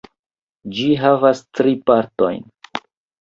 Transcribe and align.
Ĝi 0.77 0.87
havas 1.01 1.43
tri 1.59 1.73
partojn. 1.91 2.41